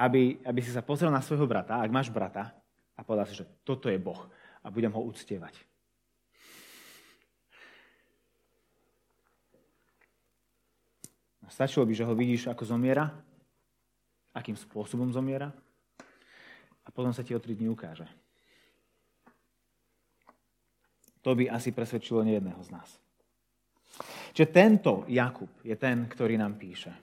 [0.01, 2.57] aby, aby si sa pozrel na svojho brata, ak máš brata,
[2.97, 4.25] a povedal si, že toto je Boh
[4.65, 5.53] a budem ho uctievať.
[11.51, 13.11] Stačilo by, že ho vidíš, ako zomiera,
[14.35, 15.51] akým spôsobom zomiera
[16.85, 18.07] a potom sa ti o tri dní ukáže.
[21.21, 22.89] To by asi presvedčilo nejedného z nás.
[24.33, 26.95] Čiže tento Jakub je ten, ktorý nám píše.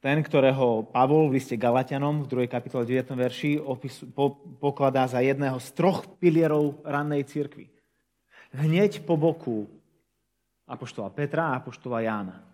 [0.00, 2.48] Ten, ktorého Pavol v liste Galatianom v 2.
[2.48, 3.12] kapitole 9.
[3.12, 7.68] verši opis, po, pokladá za jedného z troch pilierov rannej cirkvi.
[8.56, 9.68] Hneď po boku
[10.64, 12.49] apoštola Petra a apoštola Jána.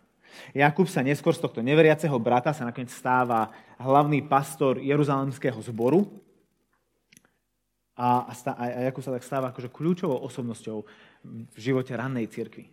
[0.55, 6.07] Jakub sa neskôr z tohto neveriaceho brata sa nakoniec stáva hlavný pastor Jeruzalemského zboru
[7.97, 10.79] a, a, Jakub sa tak stáva akože kľúčovou osobnosťou
[11.27, 12.69] v živote rannej cirkvi.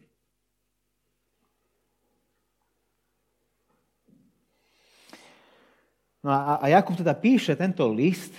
[6.24, 8.36] No a, a Jakub teda píše tento list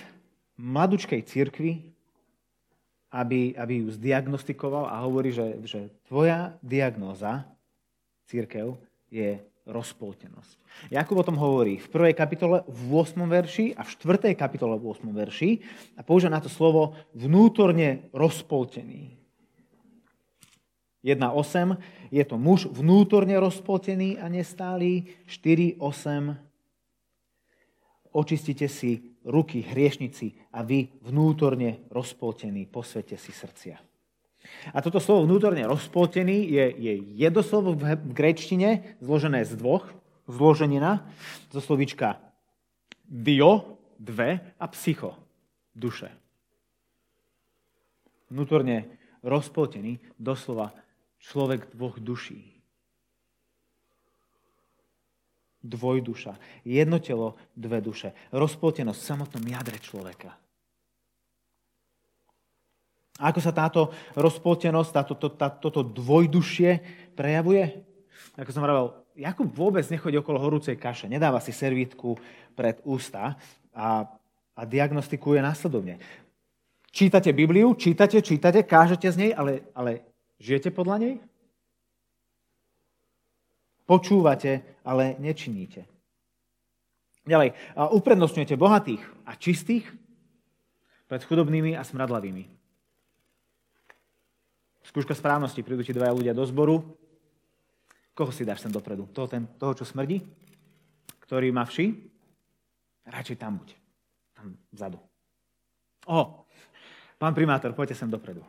[0.57, 1.85] mladučkej cirkvi,
[3.13, 7.47] aby, aby ju zdiagnostikoval a hovorí, že, že tvoja diagnóza,
[8.27, 8.75] církev,
[9.09, 10.57] je rozpoltenosť.
[10.93, 12.13] Jakub o tom hovorí v 1.
[12.13, 13.17] kapitole v 8.
[13.25, 14.37] verši a v 4.
[14.37, 15.09] kapitole v 8.
[15.09, 15.51] verši
[15.97, 19.17] a používa na to slovo vnútorne rozpoltený.
[21.05, 21.77] 1.8
[22.09, 25.17] je to muž vnútorne rozpoltený a nestály.
[25.29, 25.77] 4.8
[28.15, 33.94] očistite si ruky hriešnici a vy vnútorne rozpoltení posvete si srdcia.
[34.73, 39.85] A toto slovo vnútorne rozpoltený je, je jedno slovo v, v gréčtine zložené z dvoch,
[40.25, 41.05] zloženina,
[41.53, 42.19] zo slovička
[43.05, 45.15] dio, dve a psycho,
[45.77, 46.09] duše.
[48.33, 48.89] Vnútorne
[49.21, 50.73] rozpoltený, doslova
[51.21, 52.55] človek dvoch duší.
[55.65, 56.61] dvojduša.
[56.61, 58.13] Jedno telo, dve duše.
[58.29, 60.37] Rozpoltenosť v samotnom jadre človeka.
[63.15, 66.83] A ako sa táto rozpoltenosť, táto, to, tá, toto dvojdušie
[67.15, 67.83] prejavuje?
[68.35, 72.19] Ako som hovoril, Jakub vôbec nechodí okolo horúcej kaše, nedáva si servítku
[72.51, 73.39] pred ústa
[73.71, 74.03] a,
[74.51, 76.03] a diagnostikuje následovne.
[76.91, 80.03] Čítate Bibliu, čítate, čítate, kážete z nej, ale, ale
[80.35, 81.15] žijete podľa nej?
[83.87, 85.87] Počúvate, ale nečiníte.
[87.23, 89.87] Ďalej, uprednostňujete bohatých a čistých
[91.07, 92.64] pred chudobnými a smradlavými.
[94.85, 96.85] Skúška správnosti, prídu ti dvaja ľudia do zboru.
[98.13, 99.09] Koho si dáš sem dopredu?
[99.09, 100.21] Toho, ten, toho čo smrdí?
[101.25, 101.91] Ktorý má vši?
[103.09, 103.69] Radšej tam buď.
[104.37, 105.01] Tam vzadu.
[106.05, 106.45] O,
[107.17, 108.45] pán primátor, poďte sem dopredu.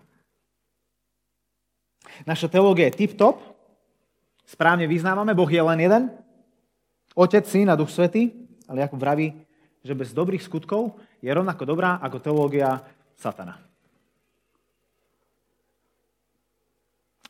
[2.29, 3.40] Naša teológia je tip-top,
[4.44, 6.03] správne vyznávame, Boh je len jeden
[7.16, 8.29] Otec, Syn a Duch Svety,
[8.68, 9.33] ale Jakub vraví,
[9.81, 12.85] že bez dobrých skutkov je rovnako dobrá ako teológia
[13.16, 13.57] satana.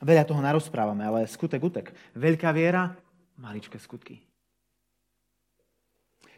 [0.01, 1.87] Veľa toho narozprávame, ale skutek utek.
[2.13, 2.93] Veľká viera,
[3.41, 4.21] maličké skutky.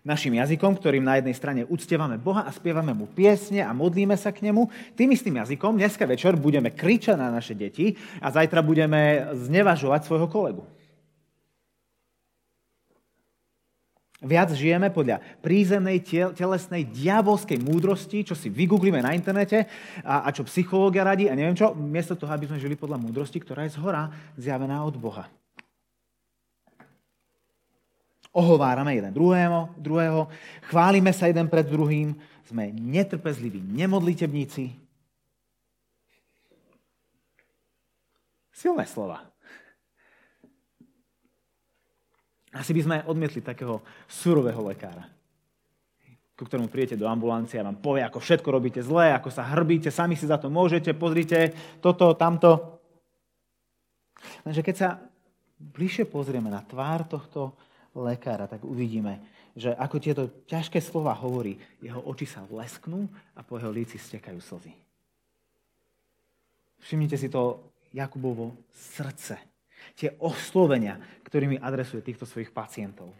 [0.07, 4.31] Našim jazykom, ktorým na jednej strane uctievame Boha a spievame mu piesne a modlíme sa
[4.31, 9.27] k nemu, tým istým jazykom dneska večer budeme kričať na naše deti a zajtra budeme
[9.35, 10.63] znevažovať svojho kolegu.
[14.19, 16.03] Viac žijeme podľa prízemnej,
[16.35, 19.71] telesnej, diabolskej múdrosti, čo si vygooglíme na internete
[20.03, 23.39] a, a čo psychológia radí a neviem čo, miesto toho, aby sme žili podľa múdrosti,
[23.39, 25.31] ktorá je zhora zjavená od Boha.
[28.35, 30.27] Ohovárame jeden druhého, druhého,
[30.67, 34.75] chválime sa jeden pred druhým, sme netrpezliví, nemodlitebníci.
[38.51, 39.31] Silné slova.
[42.57, 45.05] Asi by sme odmietli takého surového lekára,
[46.33, 49.93] ku ktorému príjete do ambulancie a vám povie, ako všetko robíte zle, ako sa hrbíte,
[49.93, 51.53] sami si za to môžete, pozrite
[51.85, 52.81] toto, tamto.
[54.49, 54.89] Lenže keď sa
[55.61, 57.53] bližšie pozrieme na tvár tohto
[57.93, 59.21] lekára, tak uvidíme,
[59.53, 64.41] že ako tieto ťažké slova hovorí, jeho oči sa lesknú a po jeho líci stekajú
[64.41, 64.73] slzy.
[66.79, 69.58] Všimnite si to Jakubovo srdce
[69.95, 73.13] tie oslovenia, ktorými adresuje týchto svojich pacientov.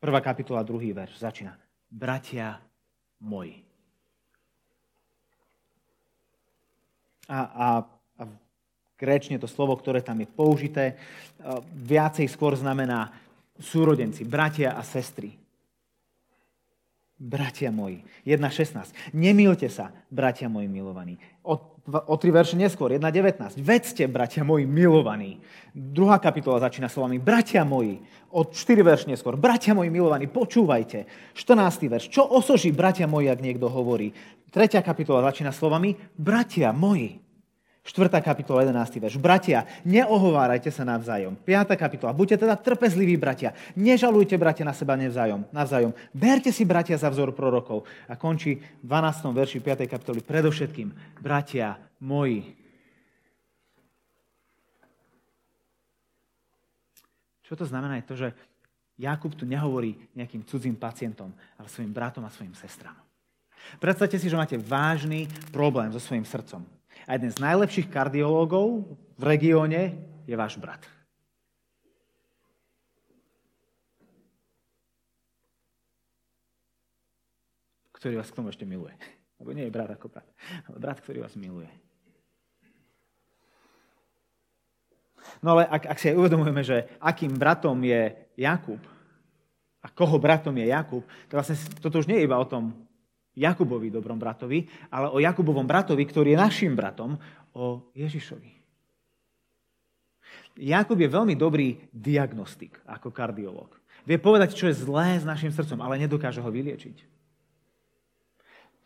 [0.00, 1.54] Prvá kapitola, druhý verš začína.
[1.90, 2.58] Bratia
[3.22, 3.62] moji.
[7.26, 7.66] A, a,
[8.18, 8.22] a
[8.94, 10.94] gréčne to slovo, ktoré tam je použité,
[11.74, 13.10] viacej skôr znamená
[13.58, 15.34] súrodenci, bratia a sestry.
[17.16, 18.04] Bratia moji.
[18.28, 18.92] 1.16.
[19.16, 21.16] Nemýlte sa, bratia moji milovaní.
[21.40, 21.56] O,
[21.88, 23.56] o tri verše neskôr, 1.19.
[23.56, 25.40] Vedzte, bratia moji milovaní.
[25.72, 28.04] Druhá kapitola začína slovami Bratia moji.
[28.28, 29.40] O 4 verš neskôr.
[29.40, 31.08] Bratia moji milovaní, počúvajte.
[31.32, 31.88] 14.
[31.88, 32.04] verš.
[32.12, 34.12] Čo osoží, bratia moji, ak niekto hovorí?
[34.52, 37.25] Tretia kapitola začína slovami Bratia moji.
[37.86, 38.10] 4.
[38.18, 38.98] kapitola, 11.
[38.98, 39.14] verš.
[39.22, 41.38] Bratia, neohovárajte sa navzájom.
[41.38, 41.78] 5.
[41.78, 42.10] kapitola.
[42.10, 43.54] Buďte teda trpezliví, bratia.
[43.78, 45.46] Nežalujte, bratia, na seba navzájom.
[45.54, 45.94] navzájom.
[46.10, 47.86] Berte si, bratia, za vzor prorokov.
[48.10, 49.30] A končí v 12.
[49.30, 49.86] verši 5.
[49.86, 50.18] kapitoly.
[50.26, 50.90] Predovšetkým,
[51.22, 52.58] bratia moji.
[57.46, 58.28] Čo to znamená je to, že
[58.98, 62.98] Jakub tu nehovorí nejakým cudzím pacientom, ale svojim bratom a svojim sestram.
[63.78, 66.75] Predstavte si, že máte vážny problém so svojim srdcom.
[67.06, 69.94] A jeden z najlepších kardiológov v regióne
[70.26, 70.82] je váš brat.
[77.94, 78.92] Ktorý vás k tomu ešte miluje.
[79.38, 80.28] Lebo nie je brat ako brat,
[80.66, 81.70] ale brat, ktorý vás miluje.
[85.42, 88.80] No ale ak, ak si aj uvedomujeme, že akým bratom je Jakub
[89.82, 92.85] a koho bratom je Jakub, to vlastne toto už nie je iba o tom,
[93.36, 97.20] Jakubovi, dobrom bratovi, ale o Jakubovom bratovi, ktorý je našim bratom,
[97.52, 98.56] o Ježišovi.
[100.56, 103.76] Jakub je veľmi dobrý diagnostik ako kardiológ.
[104.08, 107.04] Vie povedať, čo je zlé s našim srdcom, ale nedokáže ho vyliečiť.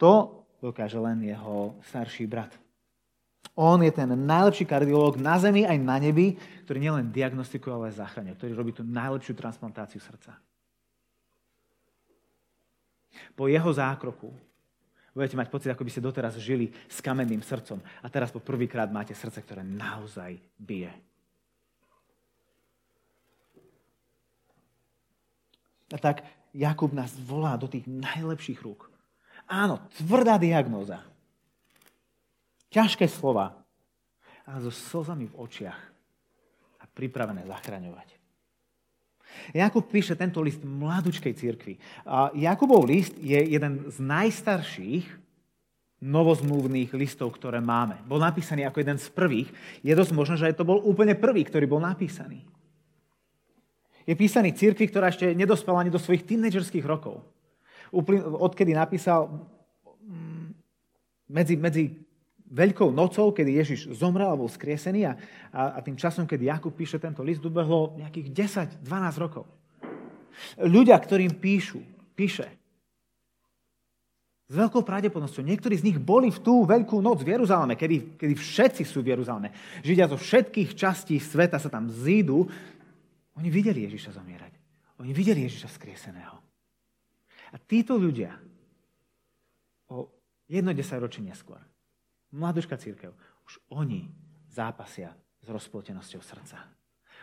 [0.03, 2.51] To dokáže len jeho starší brat.
[3.55, 8.01] On je ten najlepší kardiológ na zemi aj na nebi, ktorý nielen diagnostikuje, ale aj
[8.03, 10.39] zachraňuje, ktorý robí tú najlepšiu transplantáciu srdca.
[13.35, 14.30] Po jeho zákroku
[15.14, 17.83] budete mať pocit, ako by ste doteraz žili s kamenným srdcom.
[18.02, 20.92] A teraz po prvýkrát máte srdce, ktoré naozaj bije.
[25.90, 26.22] A tak
[26.54, 28.90] Jakub nás volá do tých najlepších rúk.
[29.50, 31.02] Áno, tvrdá diagnóza.
[32.70, 33.59] Ťažké slova,
[34.46, 35.80] ale so slzami v očiach
[36.78, 38.19] a pripravené zachraňovať.
[39.55, 41.75] Jakub píše tento list mladučkej cirkvi.
[42.07, 45.07] A Jakubov list je jeden z najstarších
[46.01, 48.01] novozmluvných listov, ktoré máme.
[48.09, 49.49] Bol napísaný ako jeden z prvých.
[49.85, 52.40] Je dosť možné, že to bol úplne prvý, ktorý bol napísaný.
[54.09, 57.21] Je písaný cirkvi, ktorá ešte nedospela ani do svojich tínedžerských rokov.
[57.92, 59.29] Odkedy napísal
[60.09, 60.46] mm,
[61.29, 61.85] medzi, medzi
[62.51, 65.13] Veľkou nocou, kedy Ježiš zomrel a bol skriesený a,
[65.55, 69.46] a, a tým časom, keď Jakub píše tento list, ubehlo nejakých 10-12 rokov.
[70.59, 71.79] Ľudia, ktorým píšu,
[72.19, 72.51] píše,
[74.51, 78.35] s veľkou pravdepodobnosťou, niektorí z nich boli v tú veľkú noc v Jeruzaleme, kedy, kedy
[78.35, 79.55] všetci sú v Jeruzaleme.
[79.87, 82.51] Židia zo všetkých častí sveta sa tam zídu.
[83.38, 84.53] Oni videli Ježiša zomierať.
[84.98, 86.35] Oni videli Ježiša skrieseného.
[87.55, 88.35] A títo ľudia
[89.87, 90.11] o
[90.51, 91.63] jedno desaťročie neskôr
[92.35, 93.14] mladúčka církev,
[93.46, 94.10] už oni
[94.50, 96.58] zápasia s rozplotenosťou srdca.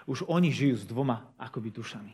[0.07, 2.13] Už oni žijú s dvoma akoby dušami.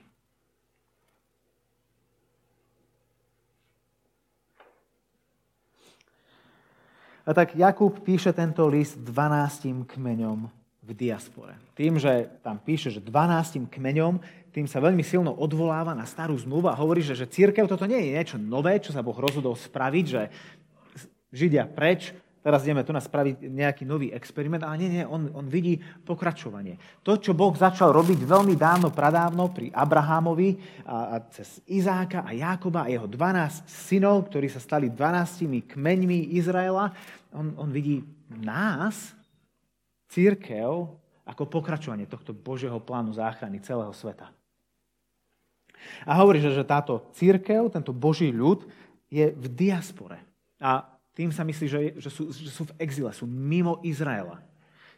[7.24, 10.52] A tak Jakub píše tento list 12 kmeňom
[10.84, 11.56] v diaspore.
[11.72, 14.20] Tým, že tam píše, že 12 kmeňom,
[14.52, 17.96] tým sa veľmi silno odvoláva na starú zmluvu a hovorí, že, že církev toto nie
[18.04, 20.22] je niečo nové, čo sa Boh rozhodol spraviť, že
[21.34, 22.12] Židia preč,
[22.44, 26.76] teraz ideme tu na spraviť nejaký nový experiment, ale nie, nie, on, on vidí pokračovanie.
[27.08, 32.36] To, čo Boh začal robiť veľmi dávno, pradávno pri Abrahámovi a, a cez Izáka a
[32.36, 36.92] Jákoba a jeho 12 synov, ktorí sa stali 12 kmeňmi Izraela,
[37.32, 39.16] on, on vidí nás,
[40.14, 44.30] církev, ako pokračovanie tohto Božieho plánu záchrany celého sveta.
[46.06, 48.68] A hovorí, že, že táto církev, tento Boží ľud
[49.10, 50.22] je v diaspore.
[50.62, 54.42] A tým sa myslí, že, že, sú, že sú v exile, sú mimo Izraela.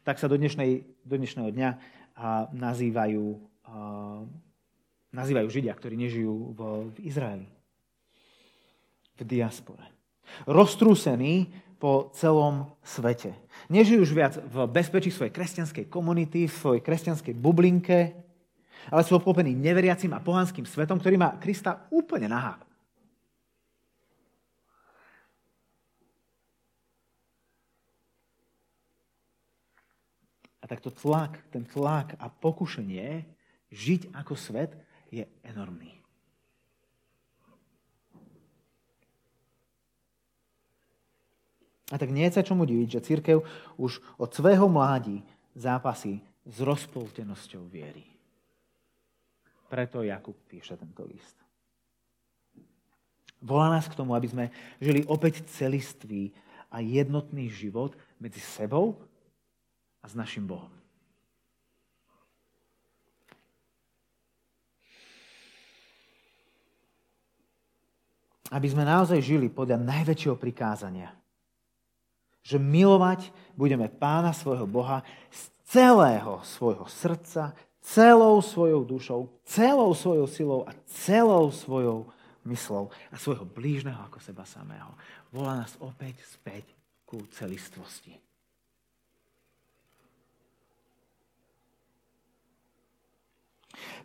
[0.08, 1.70] Tak sa do, dnešnej, do dnešného dňa
[2.16, 3.26] a, nazývajú,
[3.68, 3.76] a,
[5.12, 6.60] nazývajú Židia, ktorí nežijú v,
[6.96, 7.48] v Izraeli.
[9.16, 9.84] V diaspore.
[10.48, 13.36] Roztrúsení po celom svete.
[13.68, 18.16] Nežijú už viac v bezpečí svojej kresťanskej komunity, v svojej kresťanskej bublinke,
[18.88, 22.62] ale sú obklopení neveriacim a pohanským svetom, ktorý má Krista úplne nahá.
[30.66, 33.22] A takto tlak, ten tlak a pokušenie
[33.70, 34.74] žiť ako svet
[35.14, 35.94] je enormný.
[41.94, 43.38] A tak nie je sa čomu diviť, že církev
[43.78, 45.22] už od svého mládí
[45.54, 48.02] zápasí s rozpoltenosťou viery.
[49.70, 51.38] Preto Jakub píše tento list.
[53.38, 54.46] Volá nás k tomu, aby sme
[54.82, 56.34] žili opäť celistvý
[56.74, 58.98] a jednotný život medzi sebou
[60.06, 60.70] a s našim Bohom.
[68.54, 71.10] Aby sme naozaj žili podľa najväčšieho prikázania.
[72.46, 75.02] Že milovať budeme pána svojho Boha
[75.34, 82.14] z celého svojho srdca, celou svojou dušou, celou svojou silou a celou svojou
[82.46, 84.94] myslou a svojho blížneho ako seba samého.
[85.34, 86.70] Volá nás opäť späť
[87.10, 88.14] ku celistvosti.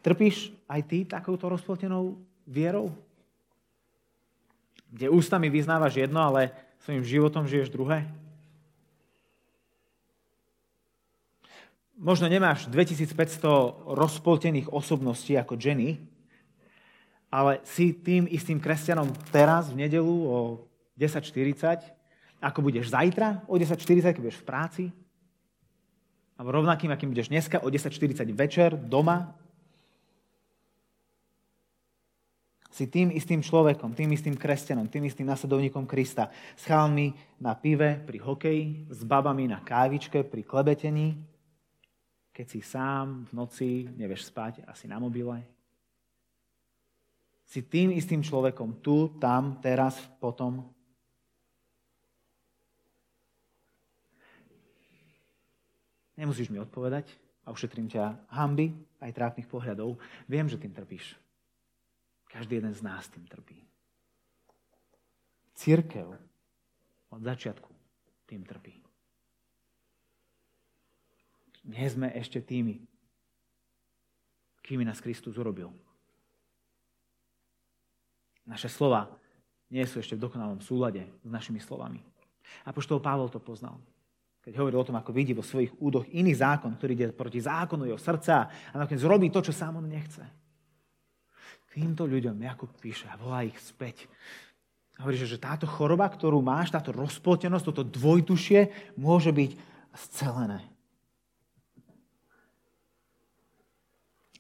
[0.01, 2.91] Trpíš aj ty takouto rozpoltenou vierou?
[4.91, 6.51] Kde ústami vyznávaš jedno, ale
[6.83, 8.09] svojim životom žiješ druhé?
[12.01, 16.01] Možno nemáš 2500 rozpoltených osobností ako Jenny,
[17.29, 20.65] ale si tým istým kresťanom teraz v nedelu o
[20.97, 21.85] 10.40,
[22.41, 24.85] ako budeš zajtra o 10.40, keď budeš v práci,
[26.41, 29.37] alebo rovnakým, akým budeš dneska o 10.40 večer doma
[32.71, 36.31] Si tým istým človekom, tým istým kresťanom, tým istým nasledovníkom Krista.
[36.55, 37.11] S chalmi
[37.43, 41.19] na pive pri hokeji, s babami na kávičke pri klebetení,
[42.31, 45.43] keď si sám v noci nevieš spať asi na mobile.
[47.51, 50.71] Si tým istým človekom tu, tam, teraz, potom.
[56.15, 57.11] Nemusíš mi odpovedať
[57.43, 58.71] a ušetrím ťa hamby
[59.03, 59.99] aj trápnych pohľadov.
[60.31, 61.19] Viem, že tým trpíš.
[62.31, 63.59] Každý jeden z nás tým trpí.
[65.59, 66.15] Církev
[67.11, 67.69] od začiatku
[68.31, 68.79] tým trpí.
[71.67, 72.81] Nie sme ešte tými,
[74.65, 75.75] kým nás Kristus urobil.
[78.47, 79.11] Naše slova
[79.69, 82.01] nie sú ešte v dokonalom súlade s našimi slovami.
[82.67, 83.79] A poštol Pavol to poznal.
[84.41, 87.85] Keď hovoril o tom, ako vidí vo svojich údoch iný zákon, ktorý ide proti zákonu
[87.85, 90.25] jeho srdca a nakoniec robí to, čo sám on nechce.
[91.71, 94.11] Týmto ľuďom Jakub píše a volá ich späť.
[94.99, 99.51] Hovorí, že táto choroba, ktorú máš, táto rozpoltenosť, toto dvojtušie môže byť
[99.97, 100.61] scelené.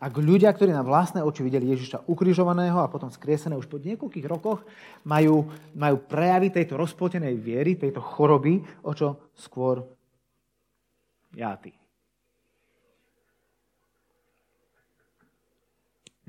[0.00, 4.24] Ak ľudia, ktorí na vlastné oči videli Ježiša ukrižovaného a potom skriesené už po niekoľkých
[4.24, 4.64] rokoch,
[5.04, 5.44] majú,
[5.76, 9.84] majú prejavy tejto rozpoltenej viery, tejto choroby, o čo skôr
[11.36, 11.76] ja ty.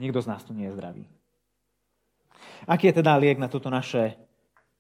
[0.02, 1.06] Nikto z nás tu nie je zdravý.
[2.66, 4.18] Aký je teda liek na toto naše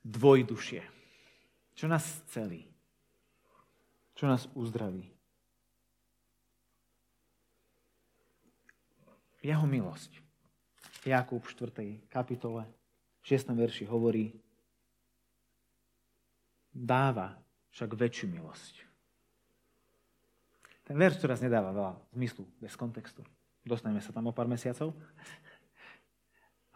[0.01, 0.81] dvojdušie?
[1.77, 2.01] Čo nás
[2.33, 2.65] celí?
[4.17, 5.05] Čo nás uzdraví?
[9.45, 10.21] Jeho milosť.
[11.05, 11.53] Jakub v
[12.05, 12.09] 4.
[12.09, 12.65] kapitole,
[13.21, 13.53] v 6.
[13.57, 14.33] verši hovorí,
[16.69, 17.37] dáva
[17.73, 18.73] však väčšiu milosť.
[20.85, 23.25] Ten verš teraz nedáva veľa zmyslu bez kontextu.
[23.61, 24.93] Dostaneme sa tam o pár mesiacov.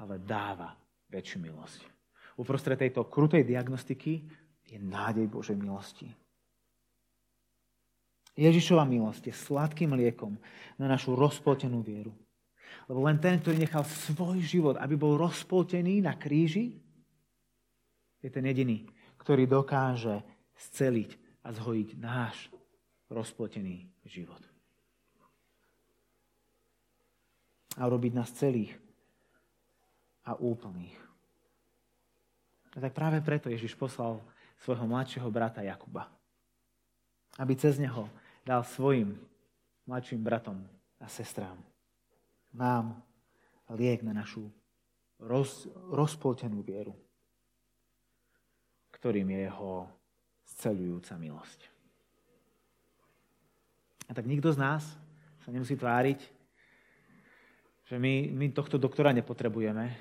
[0.01, 0.75] Ale dáva
[1.09, 1.79] väčšiu milosť.
[2.35, 4.27] Uprostred tejto krutej diagnostiky
[4.67, 6.11] je nádej Božej milosti.
[8.35, 10.35] Ježišova milosť je sladkým liekom
[10.75, 12.11] na našu rozpoltenú vieru.
[12.91, 16.75] Lebo len ten, ktorý nechal svoj život, aby bol rozpoltený na kríži,
[18.19, 18.83] je ten jediný,
[19.15, 20.19] ktorý dokáže
[20.59, 21.15] sceliť
[21.47, 22.51] a zhojiť náš
[23.07, 24.41] rozpoltený život.
[27.75, 28.73] A urobiť nás celých
[30.25, 30.95] a úplných.
[32.75, 34.19] A tak práve preto Ježiš poslal
[34.59, 36.11] svojho mladšieho brata Jakuba,
[37.39, 38.07] aby cez neho
[38.43, 39.15] dal svojim
[39.87, 40.59] mladším bratom
[40.99, 41.55] a sestrám.
[42.55, 42.99] Nám
[43.75, 44.47] liek na našu
[45.19, 46.95] roz, rozpoltenú vieru,
[48.91, 49.71] ktorým je jeho
[50.45, 51.59] scelujúca milosť.
[54.05, 54.83] A tak nikto z nás
[55.41, 56.34] sa nemusí tváriť,
[57.85, 59.93] že my, my tohto doktora nepotrebujeme.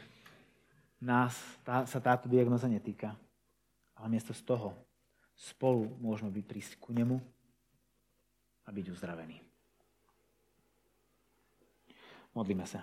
[1.05, 3.13] Nás tá, sa táto diagnoza netýka.
[3.95, 4.73] Ale miesto z toho
[5.37, 7.21] spolu môžeme byť prísť ku nemu
[8.65, 9.37] a byť uzdravený.
[12.35, 12.83] Modlíme sa.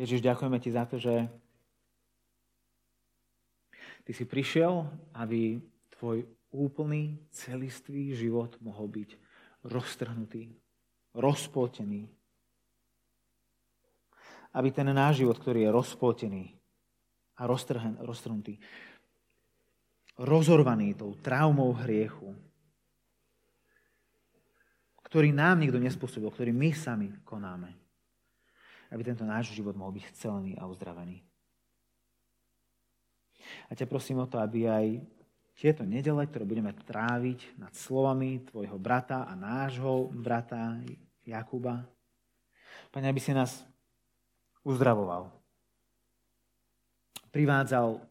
[0.00, 1.28] Ježiš, ďakujeme ti za to, že
[4.08, 5.60] ty si prišiel, aby
[5.98, 9.10] tvoj úplný, celistvý život mohol byť
[9.68, 10.56] roztrhnutý,
[11.14, 12.06] rozpoltený.
[14.50, 16.44] Aby ten náš život, ktorý je rozpoltený
[17.38, 17.46] a
[18.02, 18.58] roztrhnutý,
[20.18, 22.34] rozorvaný tou traumou hriechu,
[25.06, 27.74] ktorý nám nikto nespôsobil, ktorý my sami konáme.
[28.90, 31.22] Aby tento náš život mohol byť celený a uzdravený.
[33.70, 34.86] A ťa prosím o to, aby aj
[35.60, 40.80] tieto nedele, ktoré budeme tráviť nad slovami tvojho brata a nášho brata
[41.28, 41.84] Jakuba,
[42.90, 43.62] Pane, aby si nás
[44.66, 45.30] uzdravoval.
[47.30, 48.02] Privádzal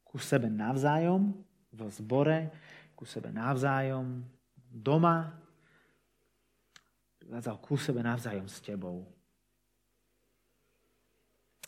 [0.00, 1.36] ku sebe navzájom,
[1.74, 2.48] v zbore,
[2.96, 4.24] ku sebe navzájom,
[4.72, 5.34] doma,
[7.20, 9.04] privádzal ku sebe navzájom s tebou.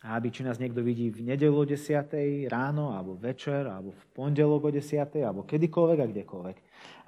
[0.07, 2.47] A aby či nás niekto vidí v nedelu o 10.
[2.47, 5.03] ráno, alebo večer, alebo v pondelok o 10.
[5.27, 6.57] alebo kedykoľvek a kdekoľvek,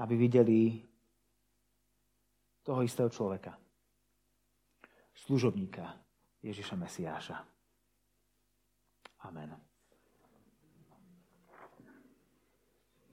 [0.03, 0.83] aby videli
[2.67, 3.55] toho istého človeka.
[5.15, 5.95] Služobníka
[6.43, 7.39] Ježiša Mesiáša.
[9.25, 9.68] Amen.